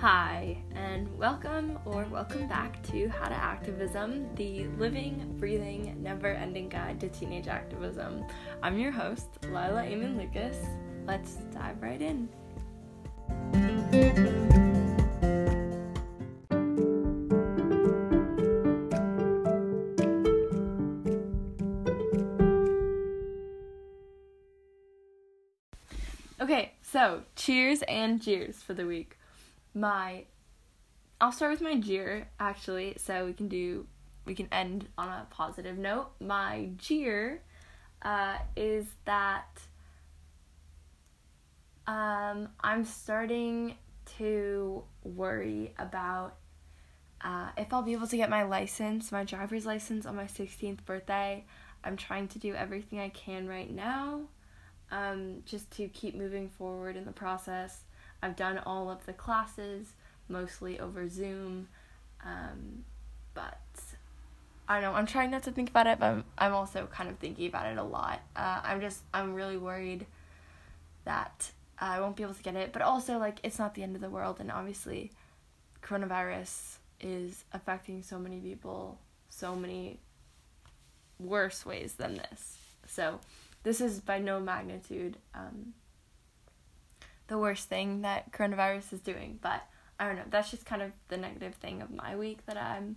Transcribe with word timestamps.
Hi, 0.00 0.56
and 0.74 1.14
welcome 1.18 1.78
or 1.84 2.06
welcome 2.10 2.48
back 2.48 2.82
to 2.84 3.06
How 3.10 3.28
to 3.28 3.34
Activism, 3.34 4.34
the 4.34 4.66
living, 4.78 5.36
breathing, 5.38 5.94
never 6.02 6.28
ending 6.28 6.70
guide 6.70 6.98
to 7.00 7.10
teenage 7.10 7.48
activism. 7.48 8.24
I'm 8.62 8.78
your 8.78 8.92
host, 8.92 9.28
Lila 9.42 9.82
Eamon 9.82 10.16
Lucas. 10.16 10.56
Let's 11.06 11.34
dive 11.52 11.82
right 11.82 12.00
in. 12.00 12.30
Okay, 26.40 26.72
so 26.80 27.24
cheers 27.36 27.82
and 27.82 28.18
jeers 28.22 28.62
for 28.62 28.72
the 28.72 28.86
week. 28.86 29.18
My 29.74 30.24
I'll 31.20 31.32
start 31.32 31.52
with 31.52 31.60
my 31.60 31.76
jeer 31.76 32.28
actually, 32.38 32.94
so 32.98 33.26
we 33.26 33.32
can 33.32 33.48
do 33.48 33.86
we 34.24 34.34
can 34.34 34.48
end 34.52 34.88
on 34.96 35.08
a 35.08 35.26
positive 35.30 35.78
note. 35.78 36.10
My 36.20 36.70
jeer 36.76 37.42
uh, 38.02 38.38
is 38.56 38.86
that 39.04 39.60
um, 41.86 42.48
I'm 42.60 42.84
starting 42.84 43.74
to 44.18 44.84
worry 45.02 45.74
about 45.78 46.36
uh, 47.22 47.48
if 47.56 47.72
I'll 47.72 47.82
be 47.82 47.92
able 47.92 48.06
to 48.06 48.16
get 48.16 48.30
my 48.30 48.44
license, 48.44 49.12
my 49.12 49.24
driver's 49.24 49.66
license 49.66 50.06
on 50.06 50.16
my 50.16 50.24
16th 50.24 50.84
birthday. 50.84 51.44
I'm 51.84 51.96
trying 51.96 52.28
to 52.28 52.38
do 52.38 52.54
everything 52.54 52.98
I 52.98 53.08
can 53.10 53.46
right 53.46 53.70
now 53.70 54.22
um, 54.90 55.42
just 55.44 55.70
to 55.72 55.88
keep 55.88 56.14
moving 56.14 56.48
forward 56.48 56.96
in 56.96 57.04
the 57.04 57.12
process. 57.12 57.82
I've 58.22 58.36
done 58.36 58.58
all 58.58 58.90
of 58.90 59.06
the 59.06 59.12
classes, 59.12 59.92
mostly 60.28 60.78
over 60.78 61.08
Zoom, 61.08 61.68
um, 62.24 62.84
but 63.34 63.58
I 64.68 64.80
know. 64.80 64.92
I'm 64.92 65.06
trying 65.06 65.30
not 65.30 65.42
to 65.44 65.52
think 65.52 65.70
about 65.70 65.86
it, 65.86 65.98
but 65.98 66.06
I'm, 66.06 66.24
I'm 66.38 66.54
also 66.54 66.86
kind 66.92 67.10
of 67.10 67.18
thinking 67.18 67.48
about 67.48 67.66
it 67.66 67.78
a 67.78 67.82
lot. 67.82 68.20
Uh, 68.36 68.60
I'm 68.62 68.80
just, 68.80 69.00
I'm 69.12 69.34
really 69.34 69.56
worried 69.56 70.06
that 71.04 71.50
I 71.78 72.00
won't 72.00 72.16
be 72.16 72.22
able 72.22 72.34
to 72.34 72.42
get 72.42 72.56
it, 72.56 72.72
but 72.72 72.82
also, 72.82 73.18
like, 73.18 73.38
it's 73.42 73.58
not 73.58 73.74
the 73.74 73.82
end 73.82 73.96
of 73.96 74.02
the 74.02 74.10
world, 74.10 74.38
and 74.38 74.52
obviously, 74.52 75.10
coronavirus 75.82 76.76
is 77.00 77.44
affecting 77.52 78.02
so 78.02 78.18
many 78.18 78.38
people 78.38 78.98
so 79.30 79.54
many 79.54 79.98
worse 81.18 81.64
ways 81.64 81.94
than 81.94 82.14
this. 82.14 82.58
So, 82.86 83.20
this 83.62 83.80
is 83.80 84.00
by 84.00 84.18
no 84.18 84.40
magnitude 84.40 85.16
um, 85.34 85.72
the 87.30 87.38
worst 87.38 87.68
thing 87.68 88.02
that 88.02 88.32
coronavirus 88.32 88.92
is 88.92 89.00
doing, 89.00 89.38
but 89.40 89.62
I 90.00 90.06
don't 90.06 90.16
know. 90.16 90.24
That's 90.28 90.50
just 90.50 90.66
kind 90.66 90.82
of 90.82 90.90
the 91.08 91.16
negative 91.16 91.54
thing 91.54 91.80
of 91.80 91.90
my 91.90 92.16
week 92.16 92.44
that 92.46 92.56
I'm 92.56 92.96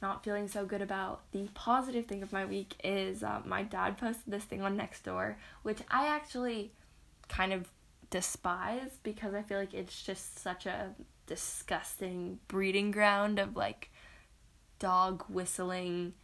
not 0.00 0.24
feeling 0.24 0.48
so 0.48 0.64
good 0.64 0.80
about. 0.80 1.20
The 1.32 1.48
positive 1.52 2.06
thing 2.06 2.22
of 2.22 2.32
my 2.32 2.46
week 2.46 2.74
is 2.82 3.22
uh, 3.22 3.42
my 3.44 3.62
dad 3.62 3.98
posted 3.98 4.32
this 4.32 4.44
thing 4.44 4.62
on 4.62 4.78
Nextdoor, 4.78 5.34
which 5.64 5.80
I 5.90 6.06
actually 6.06 6.72
kind 7.28 7.52
of 7.52 7.68
despise 8.08 8.98
because 9.02 9.34
I 9.34 9.42
feel 9.42 9.58
like 9.58 9.74
it's 9.74 10.02
just 10.02 10.38
such 10.38 10.64
a 10.64 10.94
disgusting 11.26 12.38
breeding 12.48 12.90
ground 12.90 13.38
of 13.38 13.54
like 13.54 13.90
dog 14.78 15.24
whistling, 15.28 16.14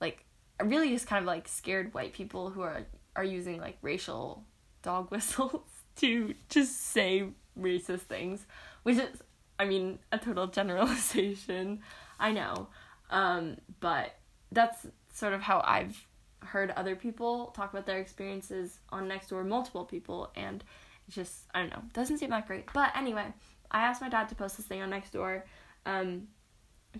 like 0.00 0.24
really 0.62 0.90
just 0.90 1.08
kind 1.08 1.20
of 1.20 1.26
like 1.26 1.48
scared 1.48 1.92
white 1.94 2.12
people 2.12 2.50
who 2.50 2.60
are 2.60 2.86
are 3.16 3.24
using 3.24 3.58
like 3.60 3.76
racial 3.82 4.44
dog 4.82 5.10
whistles 5.10 5.71
to 5.96 6.34
just 6.48 6.88
say 6.88 7.24
racist 7.58 8.00
things, 8.00 8.46
which 8.82 8.96
is, 8.96 9.22
I 9.58 9.64
mean, 9.64 9.98
a 10.10 10.18
total 10.18 10.46
generalization. 10.46 11.80
I 12.20 12.32
know. 12.32 12.68
Um, 13.10 13.56
but 13.80 14.16
that's 14.50 14.86
sort 15.12 15.32
of 15.32 15.42
how 15.42 15.62
I've 15.64 16.06
heard 16.40 16.70
other 16.72 16.96
people 16.96 17.46
talk 17.56 17.72
about 17.72 17.86
their 17.86 17.98
experiences 17.98 18.80
on 18.90 19.08
Nextdoor, 19.08 19.46
multiple 19.46 19.84
people, 19.84 20.30
and 20.34 20.64
it's 21.06 21.16
just, 21.16 21.44
I 21.54 21.60
don't 21.60 21.70
know, 21.70 21.82
doesn't 21.92 22.18
seem 22.18 22.30
that 22.30 22.46
great. 22.46 22.66
But 22.72 22.92
anyway, 22.96 23.26
I 23.70 23.82
asked 23.82 24.00
my 24.00 24.08
dad 24.08 24.28
to 24.30 24.34
post 24.34 24.56
this 24.56 24.66
thing 24.66 24.82
on 24.82 24.90
Nextdoor 24.90 25.42
um, 25.86 26.28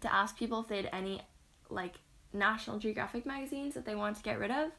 to 0.00 0.12
ask 0.12 0.36
people 0.36 0.60
if 0.60 0.68
they 0.68 0.76
had 0.76 0.90
any, 0.92 1.22
like, 1.70 1.94
National 2.32 2.78
Geographic 2.78 3.26
magazines 3.26 3.74
that 3.74 3.84
they 3.84 3.94
wanted 3.94 4.16
to 4.16 4.22
get 4.22 4.38
rid 4.38 4.50
of. 4.50 4.70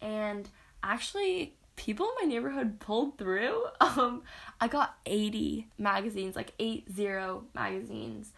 And 0.00 0.48
actually 0.82 1.54
people 1.76 2.06
in 2.06 2.26
my 2.28 2.34
neighborhood 2.34 2.80
pulled 2.80 3.18
through. 3.18 3.64
Um, 3.80 4.22
I 4.60 4.68
got 4.68 4.96
80 5.04 5.66
magazines, 5.76 6.36
like 6.36 6.52
80 6.60 6.84
magazines 7.54 8.32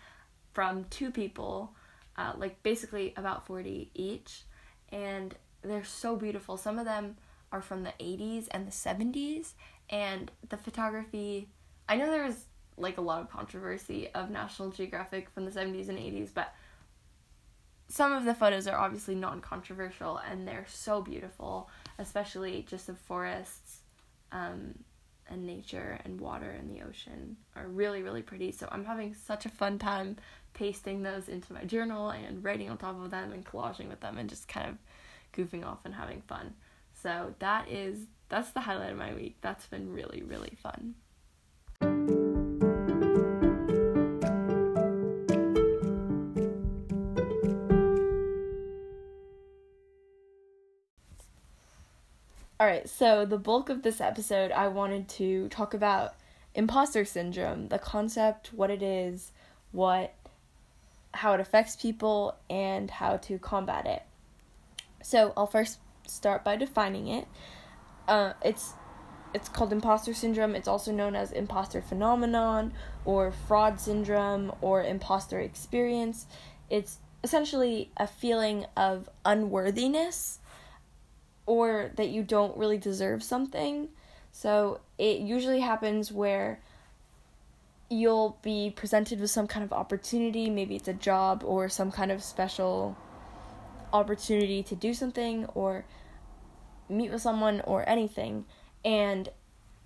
from 0.54 0.84
two 0.84 1.10
people, 1.10 1.75
uh, 2.16 2.32
like 2.38 2.62
basically 2.62 3.12
about 3.16 3.47
40 3.47 3.91
each. 3.94 4.44
And 4.91 5.34
they're 5.60 5.84
so 5.84 6.16
beautiful. 6.16 6.56
Some 6.56 6.78
of 6.78 6.87
them 6.87 7.16
are 7.53 7.60
from 7.60 7.82
the 7.82 7.93
80s 8.00 8.48
and 8.50 8.66
the 8.66 8.70
70s. 8.70 9.53
And 9.91 10.31
the 10.49 10.56
photography, 10.56 11.49
I 11.88 11.97
know 11.97 12.10
there 12.10 12.25
was 12.25 12.47
like 12.78 12.97
a 12.97 13.03
lot 13.03 13.20
of 13.20 13.31
controversy 13.31 14.09
of 14.14 14.31
National 14.31 14.70
Geographic 14.70 15.28
from 15.31 15.44
the 15.44 15.50
70s 15.50 15.88
and 15.88 15.99
80s, 15.99 16.31
but 16.32 16.54
some 17.93 18.15
of 18.15 18.25
the 18.25 18.35
photos 18.35 18.67
are 18.67 18.79
obviously 18.79 19.15
non 19.15 19.43
controversial 19.43 20.19
and 20.31 20.49
they're 20.49 20.65
so 20.67 21.03
beautiful 21.03 21.69
especially 21.99 22.65
just 22.67 22.87
the 22.87 22.95
forests 22.95 23.81
um, 24.33 24.75
and 25.29 25.45
nature 25.45 26.01
and 26.03 26.19
water 26.19 26.51
and 26.51 26.71
the 26.71 26.83
ocean 26.83 27.37
are 27.55 27.69
really 27.69 28.03
really 28.03 28.23
pretty. 28.23 28.51
So 28.51 28.67
i'm 28.73 28.87
having 28.87 29.13
such 29.15 29.45
a 29.45 29.51
fun 29.51 29.79
time 29.79 30.17
pasting 30.55 31.03
those 31.03 31.29
into 31.29 31.53
my 31.53 31.65
journal 31.65 32.09
and 32.09 32.43
writing 32.43 32.71
on 32.71 32.79
top 32.79 32.99
of 32.99 33.11
them 33.11 33.31
and 33.33 33.45
collaging 33.45 33.91
with 33.91 34.01
them 34.01 34.17
and 34.17 34.29
just 34.29 34.49
kind 34.49 34.71
of 34.71 34.79
goofing 35.37 35.65
off 35.65 35.81
and 35.85 35.95
having 35.95 36.23
fun. 36.23 36.55
So 36.95 37.35
that 37.41 37.69
is 37.69 38.07
that's 38.31 38.53
the 38.53 38.61
highlight 38.61 38.93
of 38.93 38.97
my 38.97 39.13
week. 39.13 39.37
That's 39.43 39.67
been 39.67 39.93
really 39.93 40.23
really 40.23 40.57
fun 40.63 40.95
All 52.62 52.69
right, 52.69 52.89
so 52.89 53.25
the 53.25 53.39
bulk 53.39 53.71
of 53.71 53.83
this 53.83 54.00
episode, 54.00 54.53
I 54.53 54.69
wanted 54.69 55.09
to 55.19 55.49
talk 55.49 55.75
about 55.75 56.15
imposter 56.55 57.05
syndrome, 57.05 57.67
the 57.67 57.78
concept, 57.81 58.53
what 58.55 58.71
it 58.71 58.84
is, 58.84 59.33
what 59.73 60.15
how 61.12 61.33
it 61.33 61.41
affects 61.41 61.75
people 61.75 62.37
and 62.49 62.89
how 62.89 63.17
to 63.17 63.37
combat 63.41 63.87
it. 63.87 64.05
So, 65.03 65.33
I'll 65.37 65.49
first 65.49 65.81
start 66.06 66.45
by 66.45 66.55
defining 66.55 67.09
it. 67.09 67.27
Uh, 68.06 68.34
it's 68.45 68.75
it's 69.34 69.49
called 69.49 69.73
imposter 69.73 70.15
syndrome. 70.15 70.55
It's 70.55 70.69
also 70.69 70.93
known 70.93 71.17
as 71.17 71.33
imposter 71.33 71.83
phenomenon 71.83 72.75
or 73.05 73.33
fraud 73.33 73.81
syndrome 73.81 74.53
or 74.61 74.84
imposter 74.84 75.41
experience. 75.41 76.27
It's 76.71 76.99
essentially 77.25 77.91
a 77.97 78.06
feeling 78.06 78.67
of 78.77 79.09
unworthiness 79.25 80.39
or 81.47 81.91
that 81.97 82.09
you 82.09 82.23
don't 82.23 82.57
really 82.57 82.79
deserve 82.79 83.23
something. 83.23 83.89
So 84.31 84.81
it 84.99 85.21
usually 85.21 85.61
happens 85.61 86.13
where 86.13 86.61
you'll 87.91 88.39
be 88.43 88.73
presented 88.75 89.21
with 89.21 89.31
some 89.31 89.47
kind 89.47 89.63
of 89.65 89.73
opportunity, 89.73 90.49
maybe 90.49 90.77
it's 90.77 90.89
a 90.89 90.95
job 90.95 91.43
or 91.45 91.69
some 91.69 91.93
kind 91.93 92.11
of 92.11 92.23
special 92.23 92.97
opportunity 93.93 94.63
to 94.63 94.75
do 94.75 94.95
something 94.95 95.45
or 95.55 95.85
meet 96.89 97.11
with 97.11 97.21
someone 97.21 97.61
or 97.63 97.87
anything. 97.89 98.47
And 98.85 99.29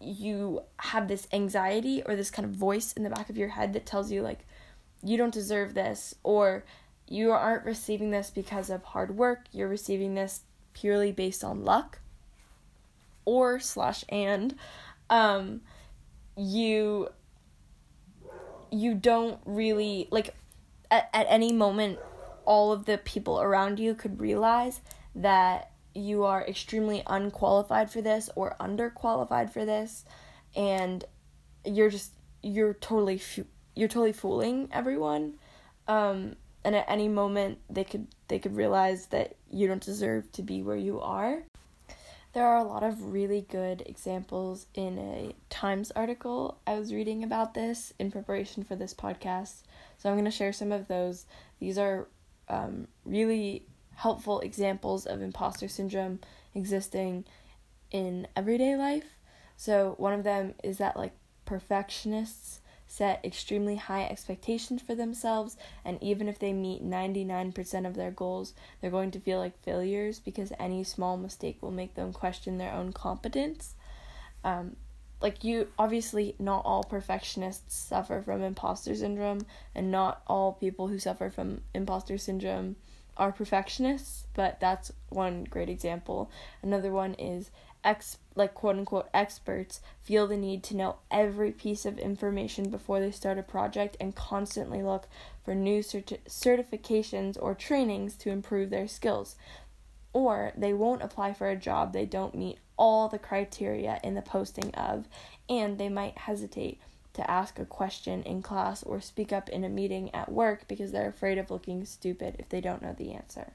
you 0.01 0.63
have 0.79 1.09
this 1.09 1.27
anxiety 1.33 2.03
or 2.07 2.15
this 2.15 2.31
kind 2.31 2.47
of 2.47 2.53
voice 2.53 2.93
in 2.93 3.03
the 3.03 3.11
back 3.11 3.29
of 3.29 3.37
your 3.37 3.49
head 3.49 3.73
that 3.73 3.87
tells 3.87 4.13
you 4.13 4.23
like 4.23 4.47
you 5.03 5.17
don't 5.17 5.33
deserve 5.35 5.75
this 5.75 6.15
or 6.23 6.65
you 7.09 7.33
aren't 7.33 7.65
receiving 7.65 8.11
this 8.11 8.31
because 8.31 8.71
of 8.71 8.83
hard 8.85 9.17
work. 9.17 9.47
You're 9.53 9.69
receiving 9.69 10.15
this 10.15 10.41
purely 10.77 11.11
based 11.11 11.43
on 11.43 11.65
luck 11.65 12.01
or 13.25 13.59
slash 13.59 14.05
and 14.11 14.55
um 15.09 15.63
you 16.37 17.09
you 18.71 18.95
don't 18.95 19.41
really 19.47 20.07
like 20.11 20.35
at, 20.91 21.09
at 21.15 21.27
any 21.31 21.51
moment 21.51 21.99
all 22.45 22.73
of 22.73 22.85
the 22.85 22.99
people 22.99 23.41
around 23.41 23.79
you 23.81 23.95
could 23.95 24.21
realize 24.21 24.83
that 25.15 25.71
you 25.95 26.25
are 26.25 26.47
extremely 26.47 27.03
unqualified 27.07 27.91
for 27.91 28.03
this 28.03 28.29
or 28.35 28.55
underqualified 28.61 29.51
for 29.51 29.65
this 29.65 30.05
and 30.55 31.07
you're 31.65 31.89
just 31.89 32.13
you're 32.43 32.75
totally 32.75 33.19
you're 33.75 33.89
totally 33.89 34.13
fooling 34.13 34.69
everyone 34.73 35.39
um 35.89 36.37
and 36.65 36.77
at 36.77 36.85
any 36.87 37.09
moment 37.09 37.57
they 37.71 37.83
could 37.83 38.07
they 38.29 38.39
could 38.39 38.57
realize 38.57 39.07
that 39.07 39.37
you 39.51 39.67
don't 39.67 39.83
deserve 39.83 40.31
to 40.33 40.43
be 40.43 40.63
where 40.63 40.77
you 40.77 41.01
are. 41.01 41.43
There 42.33 42.47
are 42.47 42.59
a 42.59 42.65
lot 42.65 42.83
of 42.83 43.13
really 43.13 43.47
good 43.49 43.83
examples 43.87 44.67
in 44.75 44.99
a 44.99 45.35
Times 45.49 45.91
article 45.93 46.59
I 46.67 46.79
was 46.79 46.93
reading 46.93 47.25
about 47.25 47.55
this 47.55 47.95
in 47.99 48.11
preparation 48.11 48.63
for 48.63 48.77
this 48.77 48.93
podcast. 48.93 49.63
So 49.97 50.11
I'm 50.11 50.17
going 50.17 50.27
to 50.27 50.31
share 50.31 50.53
some 50.53 50.71
of 50.71 50.87
those. 50.87 51.25
These 51.61 51.79
are 51.79 52.09
um, 52.49 52.89
really 53.07 53.65
helpful 53.95 54.41
examples 54.41 55.07
of 55.07 55.23
imposter 55.23 55.69
syndrome 55.69 56.21
existing 56.55 57.25
in 57.91 58.29
everyday 58.37 58.77
life. 58.77 59.17
So 59.57 59.95
one 59.97 60.13
of 60.13 60.25
them 60.25 60.55
is 60.63 60.77
that 60.79 60.97
like 60.97 61.13
perfectionists 61.47 62.61
set 62.97 63.23
extremely 63.25 63.77
high 63.77 64.05
expectations 64.05 64.81
for 64.81 64.95
themselves, 64.95 65.57
and 65.85 66.03
even 66.03 66.29
if 66.29 66.39
they 66.39 66.53
meet 66.53 66.83
99% 66.83 67.87
of 67.87 67.95
their 67.95 68.11
goals, 68.11 68.55
they're 68.81 68.91
going 68.91 69.11
to 69.11 69.21
feel 69.21 69.39
like 69.39 69.59
failures 69.59 70.19
because 70.19 70.53
any 70.59 70.83
small 70.83 71.19
mistake 71.19 71.59
will 71.61 71.71
make 71.71 71.95
them 71.95 72.13
question 72.13 72.57
their 72.57 72.73
own 72.73 72.93
competence. 72.93 73.75
Um, 74.45 74.77
like, 75.21 75.45
you 75.45 75.69
obviously, 75.79 76.35
not 76.39 76.65
all 76.65 76.85
perfectionists 76.85 77.75
suffer 77.75 78.23
from 78.23 78.43
imposter 78.43 78.95
syndrome, 78.95 79.47
and 79.75 79.91
not 79.91 80.23
all 80.27 80.53
people 80.53 80.89
who 80.89 80.99
suffer 80.99 81.29
from 81.29 81.61
imposter 81.75 82.17
syndrome 82.17 82.77
are 83.17 83.33
perfectionists, 83.33 84.27
but 84.35 84.59
that's 84.61 84.93
one 85.11 85.45
great 85.45 85.69
example. 85.69 86.31
Another 86.63 86.93
one 86.93 87.15
is 87.15 87.51
ex 87.87 88.19
like 88.35 88.53
quote 88.53 88.77
unquote 88.77 89.09
experts 89.15 89.81
feel 90.03 90.27
the 90.27 90.37
need 90.37 90.63
to 90.65 90.77
know 90.77 90.97
every 91.11 91.53
piece 91.53 91.87
of 91.87 91.99
information 91.99 92.69
before 92.69 93.01
they 93.01 93.13
start 93.13 93.39
a 93.39 93.43
project 93.43 93.97
and 94.01 94.15
constantly 94.15 94.83
look 94.83 95.07
for 95.45 95.55
new 95.55 95.81
certi- 95.81 96.19
certifications 96.29 97.39
or 97.41 97.55
trainings 97.55 98.17
to 98.17 98.31
improve 98.31 98.69
their 98.69 98.89
skills. 98.89 99.37
Or 100.13 100.53
they 100.57 100.73
won't 100.73 101.03
apply 101.03 101.33
for 101.33 101.49
a 101.49 101.57
job 101.57 101.93
they 101.93 102.07
don't 102.07 102.35
meet 102.35 102.59
all 102.77 103.09
the 103.09 103.19
criteria 103.19 104.01
in 104.03 104.15
the 104.15 104.23
posting 104.23 104.75
of, 104.75 105.09
and 105.49 105.79
they 105.79 105.89
might 105.89 106.19
hesitate 106.19 106.81
to 107.15 107.31
ask 107.31 107.59
a 107.59 107.65
question 107.65 108.23
in 108.25 108.43
class 108.43 108.83
or 108.83 109.01
speak 109.01 109.33
up 109.33 109.49
in 109.49 109.65
a 109.65 109.69
meeting 109.69 110.15
at 110.15 110.31
work 110.31 110.69
because 110.69 110.93
they're 110.93 111.09
afraid 111.09 111.39
of 111.39 111.51
looking 111.51 111.85
stupid 111.85 112.37
if 112.39 112.49
they 112.49 112.61
don't 112.61 112.83
know 112.83 112.95
the 112.99 113.13
answer. 113.13 113.53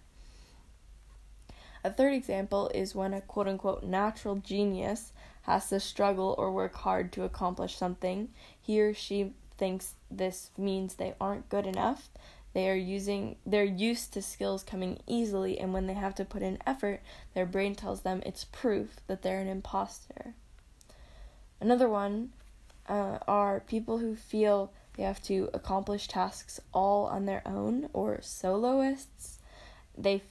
A 1.83 1.91
third 1.91 2.13
example 2.13 2.69
is 2.73 2.95
when 2.95 3.13
a 3.13 3.21
quote 3.21 3.47
unquote 3.47 3.83
natural 3.83 4.35
genius 4.35 5.13
has 5.43 5.69
to 5.69 5.79
struggle 5.79 6.35
or 6.37 6.51
work 6.51 6.75
hard 6.75 7.11
to 7.13 7.23
accomplish 7.23 7.75
something. 7.75 8.29
He 8.59 8.79
or 8.81 8.93
she 8.93 9.33
thinks 9.57 9.95
this 10.09 10.51
means 10.57 10.95
they 10.95 11.15
aren't 11.19 11.49
good 11.49 11.65
enough. 11.65 12.09
They 12.53 12.69
are 12.69 12.75
using 12.75 13.37
they're 13.45 13.63
used 13.63 14.13
to 14.13 14.21
skills 14.21 14.63
coming 14.63 14.99
easily 15.07 15.59
and 15.59 15.73
when 15.73 15.87
they 15.87 15.93
have 15.93 16.15
to 16.15 16.25
put 16.25 16.41
in 16.41 16.59
effort, 16.67 17.01
their 17.33 17.45
brain 17.45 17.75
tells 17.75 18.01
them 18.01 18.21
it's 18.25 18.45
proof 18.45 18.99
that 19.07 19.21
they're 19.21 19.39
an 19.39 19.47
imposter. 19.47 20.35
Another 21.59 21.87
one 21.87 22.33
uh, 22.87 23.19
are 23.27 23.61
people 23.61 23.99
who 23.99 24.15
feel 24.15 24.71
they 24.97 25.03
have 25.03 25.21
to 25.23 25.49
accomplish 25.53 26.07
tasks 26.07 26.59
all 26.73 27.05
on 27.05 27.25
their 27.25 27.41
own 27.45 27.89
or 27.93 28.19
soloists. 28.21 29.39
They 29.97 30.21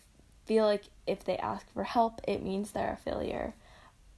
feel 0.50 0.64
like 0.64 0.86
if 1.06 1.22
they 1.22 1.36
ask 1.36 1.72
for 1.72 1.84
help, 1.84 2.20
it 2.26 2.42
means 2.42 2.72
they're 2.72 2.94
a 2.94 2.96
failure. 2.96 3.54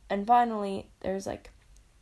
And 0.08 0.26
finally, 0.26 0.86
there's 1.00 1.26
like 1.26 1.50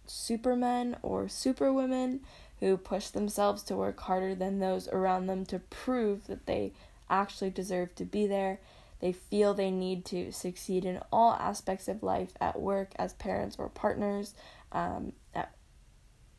supermen 0.06 0.97
or 1.03 1.27
superwomen 1.27 2.21
who 2.61 2.77
push 2.77 3.09
themselves 3.09 3.65
to 3.65 3.75
work 3.75 3.99
harder 3.99 4.37
than 4.37 4.61
those 4.61 4.87
around 4.87 5.27
them 5.27 5.44
to 5.47 5.59
prove 5.59 6.29
that 6.29 6.47
they 6.47 6.73
actually 7.09 7.50
deserve 7.50 7.93
to 7.97 8.05
be 8.05 8.29
there. 8.29 8.61
They 9.00 9.11
feel 9.11 9.53
they 9.53 9.73
need 9.73 10.05
to 10.05 10.31
succeed 10.31 10.85
in 10.85 11.00
all 11.11 11.32
aspects 11.32 11.88
of 11.88 12.05
life 12.05 12.31
at 12.41 12.61
work, 12.61 12.93
as 12.94 13.15
parents 13.15 13.56
or 13.59 13.69
partners, 13.69 14.35
um, 14.71 15.12
at, 15.35 15.50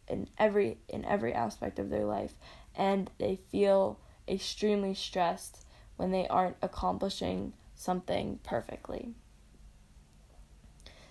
in 0.07 0.29
every 0.37 0.77
in 0.87 1.03
every 1.03 1.33
aspect 1.33 1.77
of 1.77 1.89
their 1.89 2.05
life, 2.05 2.35
and 2.73 3.11
they 3.17 3.41
feel 3.51 3.99
extremely 4.29 4.93
stressed 4.93 5.65
when 5.97 6.11
they 6.11 6.25
aren't 6.29 6.55
accomplishing 6.61 7.51
something 7.81 8.39
perfectly. 8.43 9.15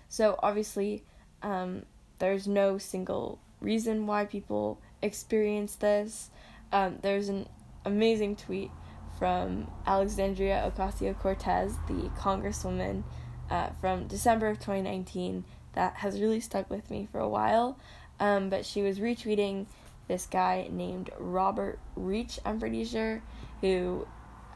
So, 0.07 0.39
obviously, 0.41 1.03
um, 1.41 1.85
there's 2.19 2.47
no 2.47 2.77
single 2.77 3.39
reason 3.59 4.07
why 4.07 4.25
people 4.25 4.79
experience 5.01 5.75
this. 5.75 6.29
Um, 6.71 6.99
there's 7.01 7.27
an 7.27 7.47
amazing 7.83 8.37
tweet 8.37 8.71
from 9.19 9.69
Alexandria 9.85 10.71
Ocasio 10.73 11.17
Cortez, 11.17 11.73
the 11.87 12.09
Congresswoman 12.17 13.03
uh, 13.49 13.69
from 13.81 14.07
December 14.07 14.47
of 14.47 14.57
2019, 14.57 15.43
that 15.73 15.95
has 15.95 16.21
really 16.21 16.39
stuck 16.39 16.69
with 16.69 16.89
me 16.89 17.07
for 17.11 17.19
a 17.19 17.27
while. 17.27 17.77
Um, 18.19 18.49
but 18.49 18.65
she 18.65 18.81
was 18.81 18.99
retweeting 18.99 19.65
this 20.07 20.25
guy 20.25 20.69
named 20.71 21.09
Robert 21.19 21.79
Reach, 21.95 22.39
I'm 22.45 22.59
pretty 22.59 22.85
sure, 22.85 23.21
who 23.59 24.07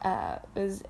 uh, 0.02 0.38
was 0.54 0.82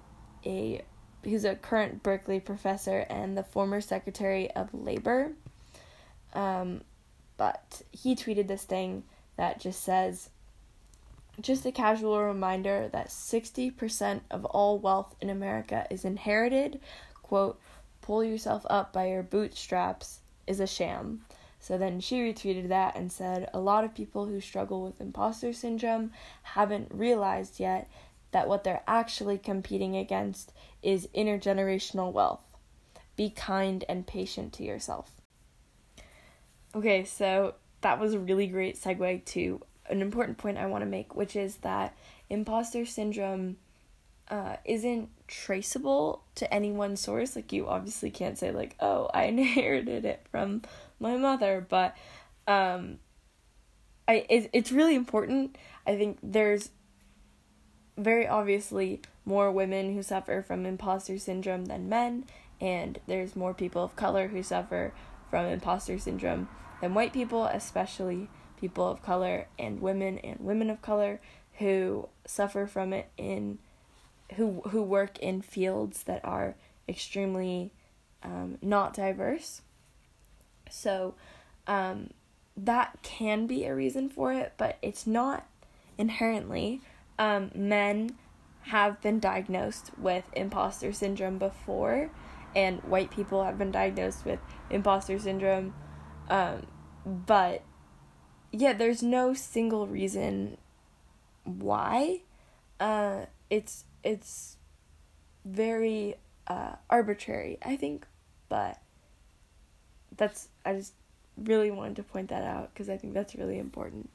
a 0.45 0.83
He's 1.27 1.45
a 1.45 1.57
current 1.57 2.03
Berkeley 2.03 2.39
professor 2.39 3.07
and 3.11 3.37
the 3.37 3.43
former 3.43 3.81
Secretary 3.81 4.51
of 4.53 4.73
Labor. 4.73 5.33
Um, 6.35 6.83
but 7.37 7.83
he 7.91 8.15
tweeted 8.15 8.47
this 8.47 8.65
thing 8.65 9.03
that 9.37 9.61
just 9.61 9.83
says, 9.83 10.31
just 11.41 11.67
a 11.67 11.73
casual 11.73 12.23
reminder 12.23 12.89
that 12.93 13.09
60% 13.09 14.21
of 14.31 14.45
all 14.47 14.79
wealth 14.79 15.15
in 15.21 15.29
America 15.29 15.87
is 15.91 16.05
inherited. 16.05 16.81
Quote, 17.23 17.61
pull 18.01 18.25
yourself 18.25 18.65
up 18.71 18.93
by 18.93 19.09
your 19.09 19.23
bootstraps 19.23 20.21
is 20.47 20.61
a 20.61 20.67
sham. 20.67 21.23
So 21.59 21.77
then 21.77 22.01
she 22.01 22.21
retweeted 22.21 22.69
that 22.69 22.95
and 22.95 23.11
said, 23.11 23.51
A 23.53 23.59
lot 23.59 23.85
of 23.85 23.95
people 23.95 24.27
who 24.27 24.41
struggle 24.41 24.83
with 24.83 25.01
imposter 25.01 25.53
syndrome 25.53 26.13
haven't 26.43 26.93
realized 26.93 27.59
yet 27.59 27.91
that 28.31 28.49
what 28.49 28.65
they're 28.65 28.83
actually 28.87 29.39
competing 29.39 29.97
against 29.97 30.53
is 30.87 31.09
intergenerational 31.17 32.13
wealth. 32.13 32.45
Be 33.17 33.29
kind 33.29 33.85
and 33.89 34.07
patient 34.07 34.53
to 34.53 34.63
yourself. 34.63 35.11
Okay, 36.77 37.05
so 37.05 37.55
that 37.81 37.99
was 37.99 38.15
a 38.15 38.21
really 38.21 38.47
great 38.47 38.77
segue 38.77 39.25
to 39.25 39.61
an 39.91 40.01
important 40.01 40.39
point 40.39 40.59
I 40.59 40.67
want 40.67 40.83
to 40.83 40.87
make, 40.87 41.17
which 41.17 41.35
is 41.35 41.57
that 41.59 41.97
imposter 42.31 42.87
syndrome 42.87 43.57
uh, 44.29 44.57
isn't 44.65 45.09
traceable 45.27 46.23
to 46.37 46.53
any 46.55 46.71
one 46.71 46.97
source. 46.97 47.35
Like, 47.35 47.53
you 47.53 47.67
obviously 47.67 48.11
can't 48.11 48.39
say, 48.39 48.53
like, 48.53 48.77
oh, 48.79 49.11
I 49.13 49.25
inherited 49.25 50.05
it 50.05 50.25
from 50.31 50.63
my 51.01 51.17
mother, 51.17 51.67
but 51.69 51.97
um, 52.47 52.99
I, 54.07 54.25
it, 54.31 54.51
it's 54.53 54.71
really 54.71 54.95
important. 54.95 55.57
I 55.85 55.97
think 55.97 56.19
there's 56.23 56.71
very 57.97 58.29
obviously 58.29 59.01
more 59.27 59.51
women 59.53 59.93
who 59.93 60.03
suffer 60.03 60.41
from 60.41 60.65
imposter 60.65 61.19
syndrome 61.19 61.67
than 61.67 61.89
men, 61.89 62.25
and 62.61 62.99
there's 63.07 63.37
more 63.37 63.53
people 63.53 63.85
of 63.85 63.97
color 63.97 64.29
who 64.29 64.43
suffer 64.43 64.95
from 65.29 65.45
imposter 65.45 65.99
syndrome 65.99 66.49
than 66.81 66.95
white 66.95 67.13
people, 67.13 67.45
especially 67.45 68.31
people 68.59 68.89
of 68.89 69.03
color 69.03 69.49
and 69.59 69.83
women 69.83 70.19
and 70.19 70.41
women 70.41 70.71
of 70.71 70.81
color 70.81 71.21
who 71.59 72.09
suffer 72.25 72.67
from 72.67 72.93
it 72.93 73.11
in 73.19 73.59
who 74.37 74.63
who 74.71 74.83
work 74.83 75.19
in 75.19 75.43
fields 75.43 76.05
that 76.05 76.25
are 76.25 76.55
extremely 76.89 77.73
um, 78.23 78.59
not 78.63 78.95
diverse. 78.95 79.63
So 80.71 81.15
um, 81.67 82.11
that 82.57 82.99
can 83.03 83.47
be 83.47 83.65
a 83.65 83.75
reason 83.75 84.09
for 84.09 84.33
it, 84.33 84.55
but 84.57 84.79
it's 84.83 85.07
not 85.07 85.47
inherently 85.99 86.81
um, 87.19 87.51
men 87.55 88.17
have 88.67 89.01
been 89.01 89.21
diagnosed 89.21 89.93
with 89.97 90.25
imposter 90.33 90.93
syndrome 90.93 91.39
before, 91.39 92.11
and 92.55 92.83
white 92.83 93.11
people 93.11 93.45
have 93.45 93.59
been 93.59 93.71
diagnosed 93.71 94.25
with 94.25 94.41
imposter 94.71 95.19
syndrome. 95.19 95.75
Um, 96.29 96.67
but 97.05 97.63
yeah, 98.53 98.73
there's 98.73 99.03
no 99.03 99.35
single 99.35 99.87
reason 99.87 100.59
why. 101.45 102.23
Uh, 102.81 103.27
it's 103.51 103.85
it's 104.03 104.57
very 105.45 106.17
uh, 106.49 106.73
arbitrary, 106.91 107.59
I 107.63 107.77
think, 107.77 108.07
but 108.49 108.79
that's 110.17 110.49
I 110.65 110.75
just 110.75 110.95
really 111.37 111.71
wanted 111.71 111.97
to 111.97 112.03
point 112.03 112.31
that 112.31 112.43
out 112.43 112.73
because 112.73 112.89
I 112.89 112.97
think 112.97 113.15
that's 113.15 113.35
really 113.35 113.59
important. 113.59 114.11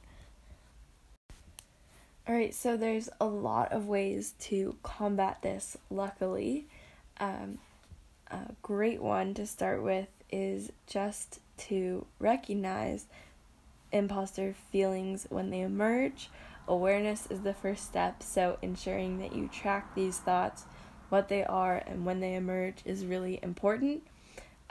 Alright, 2.30 2.54
so 2.54 2.78
there's 2.78 3.10
a 3.20 3.26
lot 3.26 3.72
of 3.72 3.88
ways 3.88 4.36
to 4.42 4.76
combat 4.84 5.42
this, 5.42 5.76
luckily. 5.90 6.68
Um, 7.20 7.58
a 8.30 8.54
great 8.62 9.02
one 9.02 9.34
to 9.34 9.46
start 9.48 9.82
with 9.82 10.08
is 10.32 10.72
just 10.86 11.40
to 11.58 12.06
recognize 12.20 13.08
imposter 13.92 14.54
feelings 14.72 15.26
when 15.30 15.50
they 15.50 15.62
emerge. 15.62 16.30
Awareness 16.68 17.26
is 17.32 17.42
the 17.42 17.56
first 17.56 17.86
step, 17.86 18.22
so 18.22 18.60
ensuring 18.62 19.18
that 19.18 19.36
you 19.36 19.48
track 19.48 19.96
these 19.96 20.20
thoughts, 20.20 20.66
what 21.10 21.28
they 21.28 21.44
are, 21.44 21.84
and 21.88 22.06
when 22.06 22.20
they 22.20 22.36
emerge 22.36 22.78
is 22.86 23.04
really 23.04 23.40
important. 23.42 24.04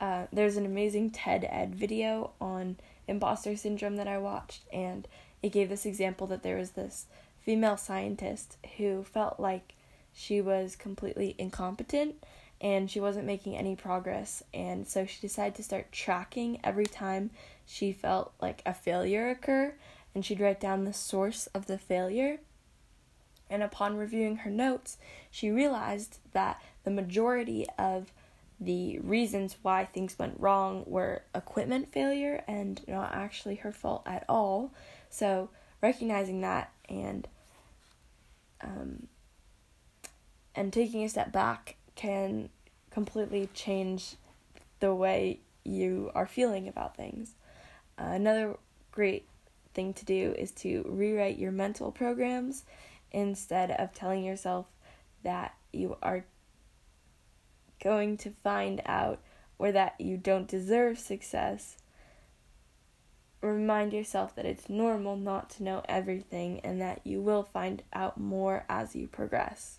uh, 0.01 0.27
there's 0.33 0.57
an 0.57 0.65
amazing 0.65 1.11
TED 1.11 1.47
Ed 1.49 1.75
video 1.75 2.31
on 2.41 2.77
imposter 3.07 3.55
syndrome 3.57 3.97
that 3.97 4.09
I 4.09 4.19
watched, 4.19 4.63
and 4.73 5.07
it 5.43 5.53
gave 5.53 5.69
this 5.69 5.87
example 5.87 6.27
that 6.29 6.43
there 6.43 6.57
was 6.57 6.71
this 6.71 7.07
female 7.41 7.77
scientist 7.77 8.57
who 8.77 9.03
felt 9.03 9.41
like 9.41 9.75
she 10.13 10.41
was 10.41 10.77
completely 10.77 11.35
incompetent 11.39 12.17
and 12.61 12.91
she 12.91 13.01
wasn't 13.01 13.27
making 13.27 13.57
any 13.57 13.75
progress. 13.75 14.43
And 14.53 14.87
so 14.87 15.07
she 15.07 15.21
decided 15.21 15.55
to 15.57 15.63
start 15.63 15.93
tracking 15.93 16.61
every 16.63 16.87
time 16.87 17.31
she 17.65 17.93
felt 17.93 18.33
like 18.41 18.63
a 18.67 18.75
failure 18.75 19.31
occur, 19.31 19.75
and 20.15 20.25
she'd 20.25 20.41
write 20.41 20.61
down 20.61 20.85
the 20.85 20.93
source 20.93 21.47
of 21.49 21.67
the 21.67 21.79
failure. 21.79 22.41
And 23.49 23.63
upon 23.63 23.97
reviewing 23.97 24.39
her 24.39 24.51
notes, 24.51 24.99
she 25.31 25.51
realized 25.51 26.19
that 26.33 26.61
the 26.85 26.91
majority 26.91 27.67
of 27.79 28.13
the 28.61 28.99
reasons 28.99 29.57
why 29.63 29.87
things 29.87 30.19
went 30.19 30.39
wrong 30.39 30.85
were 30.87 31.23
equipment 31.35 31.91
failure 31.91 32.45
and 32.47 32.87
not 32.87 33.15
actually 33.15 33.57
her 33.57 33.73
fault 33.73 34.03
at 34.05 34.25
all. 34.29 34.73
So, 35.09 35.49
recognizing 35.81 36.43
that 36.43 36.71
and 36.91 37.27
um, 38.63 39.07
and 40.55 40.73
taking 40.73 41.05
a 41.05 41.09
step 41.09 41.33
back 41.33 41.77
can 41.95 42.51
completely 42.91 43.49
change 43.55 44.17
the 44.81 44.95
way 44.95 45.41
you 45.65 46.11
are 46.15 46.27
feeling 46.27 46.69
about 46.69 46.97
things. 46.97 47.35
Uh, 47.99 48.11
another 48.13 48.57
great 48.91 49.27
thing 49.73 49.95
to 49.95 50.05
do 50.05 50.35
is 50.37 50.51
to 50.51 50.85
rewrite 50.89 51.39
your 51.39 51.53
mental 51.53 51.93
programs 51.93 52.65
instead 53.13 53.71
of 53.71 53.93
telling 53.93 54.25
yourself 54.25 54.67
that 55.23 55.55
you 55.73 55.97
are 56.03 56.25
going 57.83 58.17
to 58.17 58.31
find 58.31 58.83
out 58.87 59.21
or 59.59 59.73
that 59.73 59.95
you 59.99 60.17
don't 60.17 60.49
deserve 60.49 60.99
success. 60.99 61.77
Remind 63.43 63.93
yourself 63.93 64.35
that 64.37 64.45
it's 64.45 64.69
normal 64.69 65.17
not 65.17 65.49
to 65.51 65.63
know 65.63 65.83
everything 65.89 66.61
and 66.61 66.81
that 66.81 67.01
you 67.05 67.23
will 67.23 67.43
find 67.43 67.83
out 67.93 68.21
more 68.21 68.65
as 68.69 68.95
you 68.95 69.07
progress. 69.07 69.79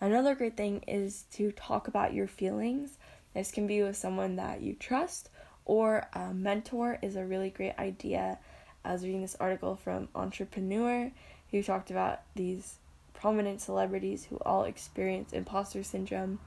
Another 0.00 0.34
great 0.34 0.56
thing 0.56 0.84
is 0.86 1.24
to 1.32 1.50
talk 1.52 1.88
about 1.88 2.14
your 2.14 2.28
feelings. 2.28 2.98
This 3.34 3.50
can 3.50 3.66
be 3.66 3.82
with 3.82 3.96
someone 3.96 4.36
that 4.36 4.60
you 4.60 4.74
trust, 4.74 5.28
or 5.64 6.06
a 6.12 6.32
mentor 6.32 6.98
is 7.02 7.16
a 7.16 7.24
really 7.24 7.50
great 7.50 7.76
idea. 7.78 8.38
I 8.84 8.92
was 8.92 9.02
reading 9.02 9.22
this 9.22 9.36
article 9.40 9.76
from 9.76 10.08
Entrepreneur 10.14 11.10
who 11.50 11.62
talked 11.62 11.90
about 11.90 12.20
these 12.36 12.76
prominent 13.14 13.60
celebrities 13.60 14.26
who 14.26 14.36
all 14.44 14.64
experience 14.64 15.32
imposter 15.32 15.82
syndrome. 15.82 16.38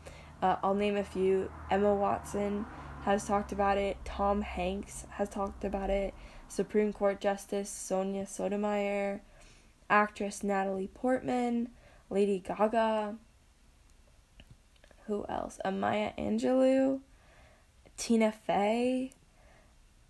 Uh, 0.41 0.57
I'll 0.63 0.75
name 0.75 0.95
a 0.95 1.03
few. 1.03 1.51
Emma 1.71 1.93
Watson 1.95 2.65
has 3.03 3.25
talked 3.25 3.51
about 3.51 3.77
it, 3.77 3.97
Tom 4.05 4.41
Hanks 4.41 5.05
has 5.11 5.29
talked 5.29 5.63
about 5.63 5.89
it, 5.89 6.13
Supreme 6.49 6.93
Court 6.93 7.19
Justice 7.19 7.69
Sonia 7.69 8.25
Sotomayor, 8.25 9.21
actress 9.89 10.43
Natalie 10.43 10.89
Portman, 10.93 11.69
Lady 12.09 12.39
Gaga, 12.39 13.15
who 15.05 15.25
else? 15.29 15.59
Maya 15.65 16.11
Angelou, 16.17 16.99
Tina 17.97 18.31
Fey, 18.31 19.11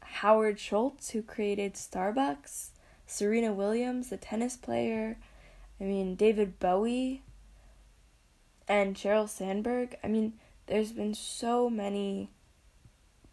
Howard 0.02 0.60
Schultz, 0.60 1.12
who 1.12 1.22
created 1.22 1.74
Starbucks, 1.74 2.70
Serena 3.06 3.54
Williams, 3.54 4.10
the 4.10 4.18
tennis 4.18 4.58
player, 4.58 5.18
I 5.80 5.84
mean, 5.84 6.16
David 6.16 6.60
Bowie, 6.60 7.22
and 8.68 8.96
Sheryl 8.96 9.30
Sandberg. 9.30 9.96
I 10.04 10.08
mean, 10.08 10.34
there's 10.66 10.92
been 10.92 11.14
so 11.14 11.70
many 11.70 12.30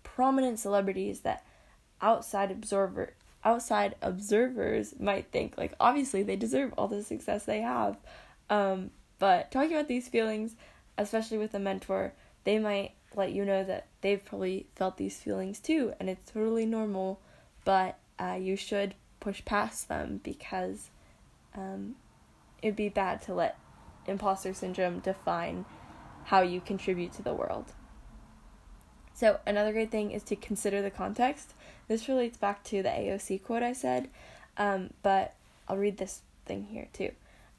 prominent 0.02 0.58
celebrities 0.58 1.20
that 1.20 1.44
outside 2.04 2.50
observer 2.50 3.12
outside 3.44 3.94
observers 4.00 4.94
might 5.00 5.26
think 5.32 5.58
like 5.58 5.75
obviously 5.80 6.23
they 6.23 6.37
deserve 6.37 6.73
all 6.78 6.88
the 6.88 7.02
success 7.02 7.44
they 7.44 7.61
have 7.61 7.96
um, 8.50 8.90
but 9.18 9.50
talking 9.50 9.73
about 9.73 9.88
these 9.88 10.08
feelings 10.08 10.54
especially 10.99 11.38
with 11.38 11.54
a 11.54 11.58
mentor, 11.58 12.12
they 12.44 12.58
might 12.58 12.92
let 13.14 13.32
you 13.32 13.44
know 13.44 13.64
that 13.64 13.87
they've 14.00 14.25
probably 14.25 14.66
felt 14.75 14.96
these 14.96 15.18
feelings 15.18 15.61
too, 15.61 15.92
and 15.99 16.08
it's 16.08 16.30
totally 16.30 16.66
normal, 16.66 17.20
but 17.64 17.99
uh, 18.18 18.38
you 18.40 18.56
should 18.56 18.94
push 19.20 19.44
past 19.44 19.88
them 19.88 20.20
because 20.23 20.90
um, 21.54 21.94
it'd 22.62 22.76
be 22.76 22.88
bad 22.88 23.23
to 23.23 23.34
let 23.34 23.58
imposter 24.06 24.52
syndrome 24.52 24.99
define 25.00 25.64
how 26.25 26.42
you 26.42 26.61
contribute 26.61 27.12
to 27.12 27.23
the 27.23 27.34
world. 27.34 27.73
So, 29.14 29.38
another 29.47 29.73
great 29.73 29.90
thing 29.90 30.11
is 30.11 30.23
to 30.25 30.37
consider 30.37 30.83
the 30.83 30.90
context. 30.90 31.54
This 31.87 32.09
relates 32.09 32.37
back 32.37 32.64
to 32.64 32.83
the 32.83 32.88
AOC 32.88 33.42
quote 33.42 33.62
I 33.62 33.73
said, 33.73 34.09
um, 34.56 34.90
but 35.02 35.35
I'll 35.68 35.76
read 35.76 35.99
this 35.99 36.23
thing 36.47 36.64
here 36.64 36.88
too. 36.92 37.12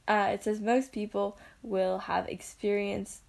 Uh, 0.07 0.31
it 0.33 0.43
says 0.43 0.59
most 0.59 0.91
people 0.91 1.37
will 1.63 1.99
have 1.99 2.27
experienced 2.27 3.21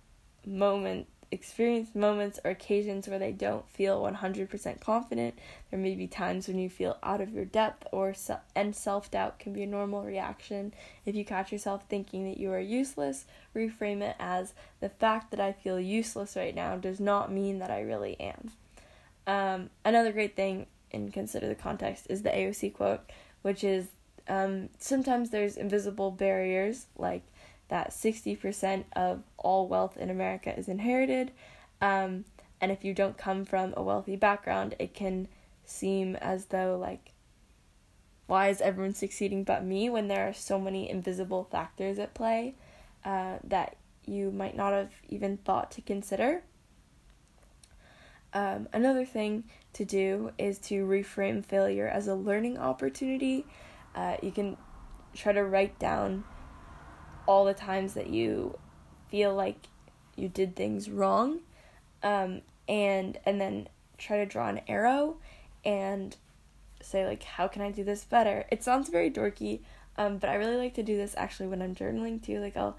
moment 0.44 1.06
experienced 1.30 1.96
moments 1.96 2.38
or 2.44 2.50
occasions 2.50 3.08
where 3.08 3.18
they 3.18 3.32
don't 3.32 3.68
feel 3.68 4.02
100% 4.02 4.80
confident. 4.80 5.34
There 5.70 5.78
may 5.78 5.94
be 5.94 6.06
times 6.06 6.46
when 6.46 6.58
you 6.58 6.70
feel 6.70 6.98
out 7.02 7.20
of 7.20 7.32
your 7.32 7.44
depth 7.44 7.86
or 7.92 8.14
se- 8.14 8.38
and 8.54 8.74
self-doubt 8.74 9.38
can 9.38 9.52
be 9.52 9.62
a 9.62 9.66
normal 9.66 10.04
reaction. 10.04 10.72
If 11.04 11.14
you 11.14 11.24
catch 11.24 11.50
yourself 11.50 11.84
thinking 11.88 12.28
that 12.28 12.38
you 12.38 12.52
are 12.52 12.60
useless, 12.60 13.24
reframe 13.54 14.02
it 14.02 14.16
as 14.18 14.54
the 14.80 14.88
fact 14.88 15.30
that 15.32 15.40
I 15.40 15.52
feel 15.52 15.80
useless 15.80 16.36
right 16.36 16.54
now 16.54 16.76
does 16.76 17.00
not 17.00 17.32
mean 17.32 17.58
that 17.58 17.70
I 17.70 17.80
really 17.80 18.16
am. 18.20 18.50
Um, 19.26 19.70
another 19.84 20.12
great 20.12 20.36
thing 20.36 20.66
and 20.92 21.12
consider 21.12 21.48
the 21.48 21.54
context 21.54 22.06
is 22.08 22.22
the 22.22 22.30
AOC 22.30 22.74
quote, 22.74 23.00
which 23.42 23.64
is 23.64 23.88
um, 24.28 24.68
sometimes 24.78 25.30
there's 25.30 25.56
invisible 25.56 26.10
barriers 26.10 26.86
like 26.96 27.22
that 27.68 27.90
60% 27.90 28.84
of 28.94 29.22
all 29.46 29.68
wealth 29.68 29.96
in 29.96 30.10
America 30.10 30.58
is 30.58 30.66
inherited. 30.66 31.30
Um, 31.80 32.24
and 32.60 32.72
if 32.72 32.84
you 32.84 32.92
don't 32.92 33.16
come 33.16 33.44
from 33.44 33.72
a 33.76 33.82
wealthy 33.82 34.16
background, 34.16 34.74
it 34.80 34.92
can 34.92 35.28
seem 35.64 36.16
as 36.16 36.46
though, 36.46 36.76
like, 36.76 37.12
why 38.26 38.48
is 38.48 38.60
everyone 38.60 38.94
succeeding 38.94 39.44
but 39.44 39.64
me 39.64 39.88
when 39.88 40.08
there 40.08 40.28
are 40.28 40.32
so 40.32 40.58
many 40.58 40.90
invisible 40.90 41.44
factors 41.44 41.96
at 42.00 42.12
play 42.12 42.56
uh, 43.04 43.36
that 43.44 43.76
you 44.04 44.32
might 44.32 44.56
not 44.56 44.72
have 44.72 44.90
even 45.08 45.36
thought 45.36 45.70
to 45.70 45.80
consider? 45.80 46.42
Um, 48.34 48.68
another 48.72 49.04
thing 49.04 49.44
to 49.74 49.84
do 49.84 50.32
is 50.38 50.58
to 50.70 50.84
reframe 50.84 51.44
failure 51.44 51.86
as 51.86 52.08
a 52.08 52.16
learning 52.16 52.58
opportunity. 52.58 53.46
Uh, 53.94 54.16
you 54.20 54.32
can 54.32 54.56
try 55.14 55.32
to 55.32 55.44
write 55.44 55.78
down 55.78 56.24
all 57.26 57.44
the 57.44 57.54
times 57.54 57.94
that 57.94 58.08
you 58.08 58.58
feel 59.10 59.34
like 59.34 59.68
you 60.16 60.28
did 60.28 60.56
things 60.56 60.90
wrong 60.90 61.40
um, 62.02 62.42
and 62.68 63.18
and 63.24 63.40
then 63.40 63.68
try 63.98 64.18
to 64.18 64.26
draw 64.26 64.48
an 64.48 64.60
arrow 64.68 65.16
and 65.64 66.16
say 66.80 67.06
like 67.06 67.22
how 67.22 67.48
can 67.48 67.62
i 67.62 67.70
do 67.70 67.84
this 67.84 68.04
better? 68.04 68.44
It 68.50 68.62
sounds 68.62 68.88
very 68.88 69.10
dorky 69.10 69.60
um, 69.96 70.18
but 70.18 70.30
i 70.30 70.34
really 70.34 70.56
like 70.56 70.74
to 70.74 70.82
do 70.82 70.96
this 70.96 71.14
actually 71.16 71.48
when 71.48 71.62
i'm 71.62 71.74
journaling 71.74 72.22
too. 72.22 72.40
Like 72.40 72.56
i'll 72.56 72.76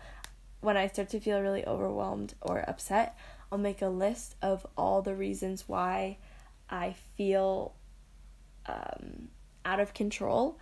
when 0.61 0.77
i 0.77 0.87
start 0.87 1.09
to 1.09 1.19
feel 1.19 1.41
really 1.41 1.65
overwhelmed 1.65 2.33
or 2.41 2.67
upset 2.67 3.15
i'll 3.51 3.57
make 3.57 3.81
a 3.81 3.87
list 3.87 4.35
of 4.41 4.65
all 4.75 5.01
the 5.01 5.15
reasons 5.15 5.67
why 5.67 6.17
i 6.69 6.95
feel 7.15 7.73
um, 8.65 9.29
out 9.63 9.79
of 9.79 9.93
control 9.93 10.57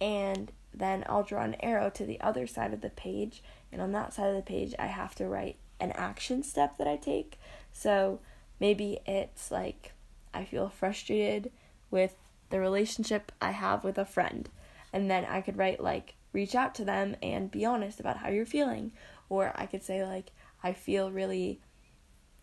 and 0.00 0.52
then 0.74 1.04
I'll 1.08 1.22
draw 1.22 1.42
an 1.42 1.56
arrow 1.60 1.90
to 1.90 2.04
the 2.04 2.20
other 2.20 2.46
side 2.46 2.72
of 2.72 2.80
the 2.80 2.90
page, 2.90 3.42
and 3.72 3.80
on 3.80 3.92
that 3.92 4.12
side 4.12 4.28
of 4.28 4.36
the 4.36 4.42
page, 4.42 4.74
I 4.78 4.86
have 4.86 5.14
to 5.16 5.26
write 5.26 5.56
an 5.80 5.92
action 5.92 6.42
step 6.42 6.78
that 6.78 6.86
I 6.86 6.96
take. 6.96 7.38
So 7.72 8.20
maybe 8.60 9.00
it's 9.06 9.50
like 9.50 9.92
I 10.32 10.44
feel 10.44 10.68
frustrated 10.68 11.50
with 11.90 12.16
the 12.50 12.60
relationship 12.60 13.32
I 13.40 13.50
have 13.52 13.82
with 13.82 13.98
a 13.98 14.04
friend, 14.04 14.48
and 14.92 15.10
then 15.10 15.24
I 15.24 15.40
could 15.40 15.56
write 15.56 15.82
like 15.82 16.14
reach 16.32 16.54
out 16.54 16.74
to 16.76 16.84
them 16.84 17.16
and 17.22 17.50
be 17.50 17.64
honest 17.64 18.00
about 18.00 18.18
how 18.18 18.28
you're 18.28 18.46
feeling, 18.46 18.92
or 19.28 19.52
I 19.54 19.66
could 19.66 19.82
say 19.82 20.04
like 20.04 20.32
I 20.62 20.72
feel 20.72 21.10
really 21.10 21.60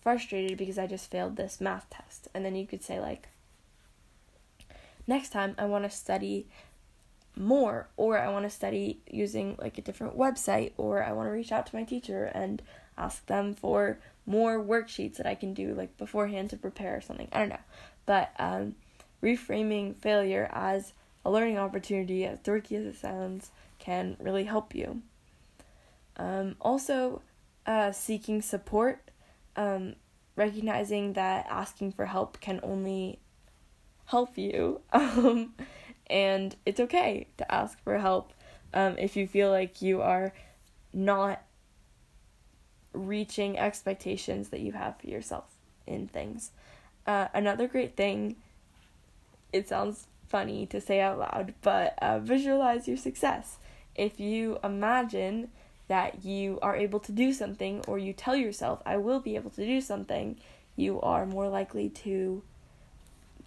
frustrated 0.01 0.57
because 0.57 0.77
I 0.77 0.87
just 0.87 1.11
failed 1.11 1.35
this 1.35 1.61
math 1.61 1.89
test, 1.89 2.27
and 2.33 2.43
then 2.43 2.55
you 2.55 2.65
could 2.65 2.83
say 2.83 2.99
like 2.99 3.29
next 5.07 5.29
time 5.29 5.55
I 5.57 5.65
want 5.65 5.83
to 5.85 5.89
study 5.89 6.47
more 7.35 7.87
or 7.97 8.17
I 8.19 8.29
want 8.29 8.45
to 8.45 8.49
study 8.49 8.99
using 9.09 9.55
like 9.59 9.77
a 9.77 9.81
different 9.81 10.17
website 10.17 10.73
or 10.77 11.03
I 11.03 11.11
want 11.13 11.27
to 11.27 11.31
reach 11.31 11.51
out 11.51 11.67
to 11.67 11.75
my 11.75 11.83
teacher 11.83 12.25
and 12.25 12.61
ask 12.97 13.25
them 13.27 13.53
for 13.53 13.99
more 14.25 14.63
worksheets 14.63 15.17
that 15.17 15.25
I 15.25 15.35
can 15.35 15.53
do 15.53 15.73
like 15.73 15.97
beforehand 15.97 16.49
to 16.51 16.57
prepare 16.57 16.97
or 16.97 17.01
something. 17.01 17.29
I 17.31 17.39
don't 17.39 17.49
know. 17.49 17.59
But 18.05 18.31
um, 18.37 18.75
reframing 19.23 19.95
failure 19.95 20.49
as 20.51 20.93
a 21.25 21.31
learning 21.31 21.57
opportunity, 21.57 22.25
as 22.25 22.39
dorky 22.39 22.77
as 22.77 22.85
it 22.85 22.97
sounds, 22.97 23.51
can 23.77 24.17
really 24.19 24.43
help 24.43 24.75
you. 24.75 25.01
Um, 26.17 26.55
also, 26.59 27.21
uh, 27.65 27.91
seeking 27.91 28.41
support. 28.41 29.11
Um, 29.55 29.95
recognizing 30.35 31.13
that 31.13 31.45
asking 31.49 31.91
for 31.91 32.05
help 32.05 32.39
can 32.39 32.59
only 32.63 33.19
help 34.05 34.37
you. 34.37 34.81
And 36.09 36.55
it's 36.65 36.79
okay 36.79 37.27
to 37.37 37.51
ask 37.53 37.81
for 37.83 37.97
help 37.99 38.33
um, 38.73 38.97
if 38.97 39.15
you 39.15 39.27
feel 39.27 39.49
like 39.49 39.81
you 39.81 40.01
are 40.01 40.33
not 40.93 41.43
reaching 42.93 43.57
expectations 43.57 44.49
that 44.49 44.61
you 44.61 44.71
have 44.71 44.99
for 44.99 45.07
yourself 45.07 45.45
in 45.85 46.07
things. 46.07 46.51
Uh, 47.05 47.27
another 47.33 47.67
great 47.67 47.95
thing, 47.95 48.35
it 49.53 49.67
sounds 49.67 50.07
funny 50.27 50.65
to 50.67 50.81
say 50.81 50.99
out 51.01 51.19
loud, 51.19 51.53
but 51.61 51.97
uh, 52.01 52.19
visualize 52.19 52.87
your 52.87 52.97
success. 52.97 53.57
If 53.95 54.19
you 54.19 54.59
imagine 54.63 55.49
that 55.87 56.23
you 56.23 56.59
are 56.61 56.75
able 56.75 56.99
to 56.99 57.11
do 57.11 57.33
something, 57.33 57.83
or 57.87 57.97
you 57.97 58.13
tell 58.13 58.35
yourself, 58.35 58.81
I 58.85 58.97
will 58.97 59.19
be 59.19 59.35
able 59.35 59.49
to 59.51 59.65
do 59.65 59.81
something, 59.81 60.37
you 60.75 61.01
are 61.01 61.25
more 61.25 61.49
likely 61.49 61.89
to 61.89 62.43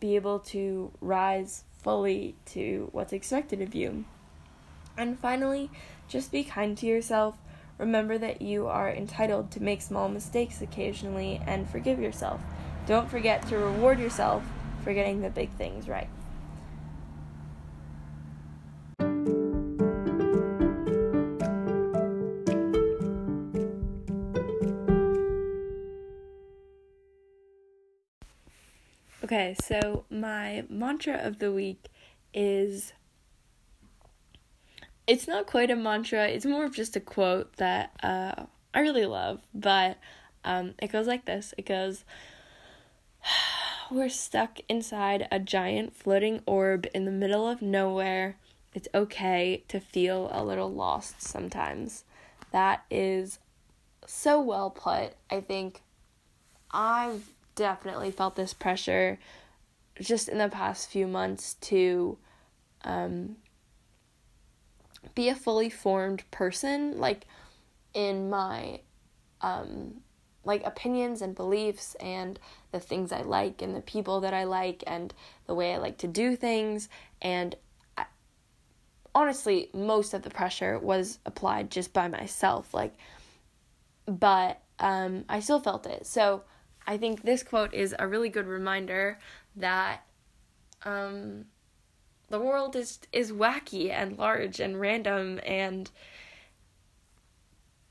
be 0.01 0.17
able 0.17 0.41
to 0.41 0.91
rise 1.01 1.63
fully 1.83 2.35
to 2.47 2.89
what's 2.93 3.13
expected 3.13 3.61
of 3.61 3.75
you. 3.75 4.05
And 4.97 5.19
finally, 5.19 5.71
just 6.09 6.33
be 6.33 6.45
kind 6.45 6.77
to 6.79 6.87
yourself. 6.87 7.37
Remember 7.79 8.19
that 8.19 8.43
you 8.43 8.67
are 8.69 8.91
entitled 8.91 9.51
to 9.53 9.63
make 9.63 9.83
small 9.83 10.09
mistakes 10.09 10.61
occasionally 10.61 11.41
and 11.47 11.69
forgive 11.69 11.99
yourself. 11.99 12.41
Don't 12.87 13.11
forget 13.11 13.47
to 13.49 13.59
reward 13.59 13.99
yourself 13.99 14.43
for 14.85 14.93
getting 14.93 15.23
the 15.23 15.31
big 15.31 15.51
things 15.53 15.89
right. 15.89 16.09
Okay, 29.25 29.55
so 29.63 30.05
my 30.11 30.65
mantra 30.69 31.15
of 31.15 31.39
the 31.39 31.53
week 31.53 31.87
is 32.35 32.93
it's 35.07 35.29
not 35.29 35.47
quite 35.47 35.71
a 35.71 35.77
mantra, 35.77 36.27
it's 36.27 36.45
more 36.45 36.65
of 36.65 36.75
just 36.75 36.97
a 36.97 37.01
quote 37.01 37.57
that 37.57 37.93
uh, 38.03 38.47
I 38.75 38.81
really 38.81 39.07
love, 39.07 39.41
but 39.55 39.99
um, 40.45 40.75
it 40.83 40.91
goes 40.91 41.07
like 41.07 41.25
this 41.25 41.55
it 41.57 41.67
goes, 41.67 42.05
We're 43.93 44.09
stuck 44.09 44.59
inside 44.69 45.29
a 45.31 45.39
giant 45.39 45.95
floating 45.95 46.41
orb 46.47 46.87
in 46.95 47.05
the 47.05 47.11
middle 47.11 47.47
of 47.47 47.63
nowhere. 47.63 48.39
It's 48.75 48.89
okay 48.95 49.65
to 49.69 49.79
feel 49.81 50.31
a 50.33 50.43
little 50.43 50.73
lost 50.73 51.21
sometimes. 51.21 52.05
That 52.53 52.85
is 52.91 53.39
so 54.07 54.41
well 54.41 54.71
put. 54.71 55.13
I 55.31 55.43
think 55.43 55.83
I've 56.71 57.32
definitely 57.55 58.11
felt 58.11 58.37
this 58.37 58.55
pressure 58.55 59.19
just 60.01 60.29
in 60.29 60.39
the 60.39 60.49
past 60.49 60.91
few 60.91 61.07
months 61.07 61.55
to 61.55 62.19
um, 62.85 63.37
be 65.15 65.29
a 65.29 65.35
fully 65.35 65.71
formed 65.71 66.29
person, 66.31 66.99
like 66.99 67.27
in 67.95 68.31
my 68.31 68.81
um, 69.41 70.01
like 70.45 70.65
opinions 70.67 71.23
and 71.23 71.35
beliefs 71.35 71.95
and 71.97 72.39
the 72.73 72.81
things 72.81 73.13
I 73.13 73.23
like 73.23 73.63
and 73.63 73.77
the 73.77 73.81
people 73.81 74.21
that 74.21 74.35
I 74.35 74.45
like 74.45 74.83
and 74.87 75.13
the 75.47 75.55
way 75.55 75.75
I 75.75 75.79
like 75.79 75.99
to 75.99 76.09
do 76.09 76.35
things. 76.37 76.89
And 77.21 77.55
I, 77.97 78.07
honestly 79.15 79.69
most 79.75 80.15
of 80.15 80.23
the 80.23 80.31
pressure 80.31 80.79
was 80.79 81.19
applied 81.27 81.71
just 81.71 81.93
by 81.93 82.09
myself 82.09 82.73
like 82.73 82.95
but 84.07 84.61
um, 84.79 85.25
I 85.29 85.41
still 85.41 85.61
felt 85.61 85.87
it. 85.87 86.07
So 86.07 86.43
I 86.87 86.97
think 86.97 87.23
this 87.23 87.43
quote 87.43 87.75
is 87.75 87.95
a 87.99 88.07
really 88.07 88.29
good 88.29 88.47
reminder 88.47 89.19
that 89.57 90.05
um, 90.85 91.47
the 92.29 92.41
world 92.41 92.75
is 92.77 92.99
is 93.13 93.33
wacky 93.33 93.91
and 93.91 94.19
large 94.19 94.59
and 94.61 94.81
random 94.81 95.41
and 95.45 95.91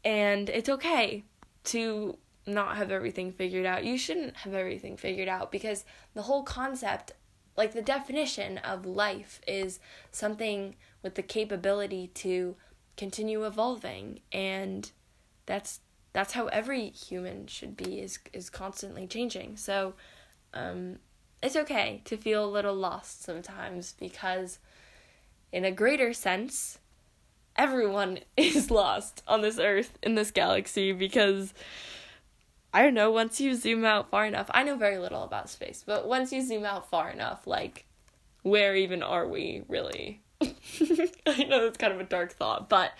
and 0.03 0.49
it's 0.49 0.69
okay 0.69 1.23
to 1.63 2.17
not 2.47 2.77
have 2.77 2.91
everything 2.91 3.31
figured 3.31 3.65
out. 3.65 3.85
You 3.85 3.97
shouldn't 3.97 4.37
have 4.37 4.53
everything 4.53 4.97
figured 4.97 5.27
out 5.27 5.51
because 5.51 5.85
the 6.15 6.23
whole 6.23 6.43
concept 6.43 7.13
like 7.55 7.73
the 7.73 7.81
definition 7.81 8.57
of 8.59 8.85
life 8.85 9.41
is 9.47 9.79
something 10.11 10.75
with 11.03 11.15
the 11.15 11.21
capability 11.21 12.07
to 12.07 12.55
continue 12.97 13.45
evolving 13.45 14.19
and 14.31 14.91
that's 15.45 15.81
that's 16.13 16.33
how 16.33 16.47
every 16.47 16.89
human 16.89 17.47
should 17.47 17.77
be 17.77 17.99
is 17.99 18.19
is 18.33 18.49
constantly 18.49 19.07
changing. 19.07 19.57
So 19.57 19.93
um, 20.53 20.97
it's 21.41 21.55
okay 21.55 22.01
to 22.05 22.17
feel 22.17 22.45
a 22.45 22.49
little 22.49 22.75
lost 22.75 23.23
sometimes 23.23 23.93
because 23.99 24.59
in 25.51 25.65
a 25.65 25.71
greater 25.71 26.13
sense 26.13 26.79
everyone 27.55 28.19
is 28.37 28.71
lost 28.71 29.23
on 29.27 29.41
this 29.41 29.59
earth 29.59 29.97
in 30.03 30.15
this 30.15 30.31
galaxy 30.31 30.91
because 30.91 31.53
I 32.73 32.83
don't 32.83 32.93
know, 32.93 33.11
once 33.11 33.41
you 33.41 33.55
zoom 33.55 33.83
out 33.83 34.09
far 34.09 34.25
enough, 34.25 34.49
I 34.53 34.63
know 34.63 34.77
very 34.77 34.97
little 34.97 35.23
about 35.23 35.49
space, 35.49 35.83
but 35.85 36.07
once 36.07 36.31
you 36.31 36.41
zoom 36.41 36.63
out 36.63 36.89
far 36.89 37.09
enough, 37.09 37.45
like, 37.45 37.85
where 38.43 38.77
even 38.77 39.03
are 39.03 39.27
we, 39.27 39.63
really? 39.67 40.21
I 40.41 41.43
know 41.49 41.65
it's 41.65 41.77
kind 41.77 41.91
of 41.91 41.99
a 41.99 42.05
dark 42.05 42.31
thought, 42.31 42.69
but 42.69 42.93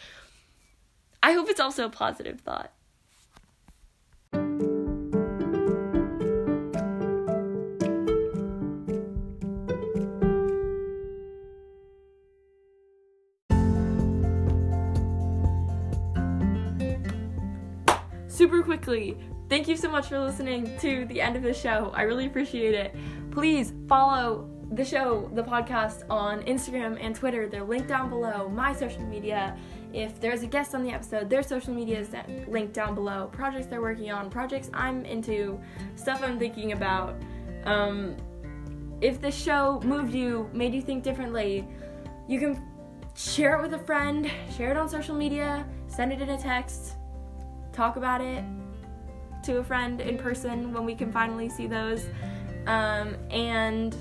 I 1.24 1.32
hope 1.32 1.50
it's 1.50 1.62
also 1.62 1.86
a 1.86 1.90
positive 1.90 2.42
thought. 2.42 2.74
Thank 19.50 19.68
you 19.68 19.76
so 19.76 19.90
much 19.90 20.08
for 20.08 20.20
listening 20.20 20.78
to 20.80 21.06
the 21.06 21.22
end 21.22 21.36
of 21.36 21.44
the 21.44 21.54
show. 21.54 21.92
I 21.96 22.04
really 22.04 22.26
appreciate 22.26 22.74
it. 22.74 22.96
Please 23.32 23.74
follow 23.88 24.50
the 24.72 24.86
show, 24.86 25.30
the 25.34 25.44
podcast, 25.44 26.04
on 26.10 26.42
Instagram 26.44 26.98
and 27.02 27.16
Twitter. 27.16 27.48
They're 27.48 27.64
linked 27.64 27.88
down 27.88 28.10
below. 28.10 28.50
My 28.50 28.74
social 28.74 29.04
media. 29.04 29.58
If 29.94 30.22
there's 30.22 30.44
a 30.44 30.48
guest 30.48 30.74
on 30.74 30.84
the 30.84 30.92
episode, 30.92 31.30
their 31.30 31.44
social 31.44 31.74
media 31.74 32.00
is 32.00 32.10
linked 32.48 32.74
down 32.74 32.96
below. 32.96 33.30
Projects 33.34 33.66
they're 33.66 33.82
working 33.82 34.12
on, 34.12 34.30
projects 34.30 34.70
I'm 34.74 35.04
into, 35.06 35.60
stuff 35.96 36.22
I'm 36.24 36.40
thinking 36.40 36.72
about. 36.72 37.16
Um, 37.66 38.16
if 39.02 39.20
the 39.20 39.32
show 39.32 39.82
moved 39.84 40.14
you, 40.14 40.50
made 40.54 40.74
you 40.74 40.82
think 40.82 41.04
differently, 41.04 41.68
you 42.30 42.40
can 42.40 42.64
share 43.16 43.60
it 43.60 43.62
with 43.62 43.74
a 43.74 43.80
friend, 43.80 44.32
share 44.56 44.72
it 44.72 44.78
on 44.78 44.88
social 44.88 45.16
media, 45.16 45.66
send 45.88 46.14
it 46.14 46.22
in 46.22 46.30
a 46.30 46.38
text 46.38 46.96
talk 47.74 47.96
about 47.96 48.22
it 48.22 48.44
to 49.44 49.58
a 49.58 49.64
friend 49.64 50.02
in 50.02 50.18
person 50.18 50.74
when 50.74 50.86
we 50.86 50.96
can 50.96 51.12
finally 51.12 51.50
see 51.50 51.68
those. 51.68 52.06
Um, 52.68 53.16
and 53.30 53.96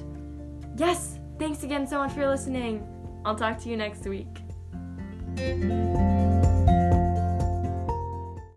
yes, 0.76 1.18
thanks 1.38 1.62
again 1.62 1.87
so 1.87 1.98
much 1.98 2.12
for 2.12 2.26
listening. 2.26 2.87
I'll 3.24 3.37
talk 3.37 3.59
to 3.61 3.68
you 3.68 3.76
next 3.76 4.07
week. 4.07 4.26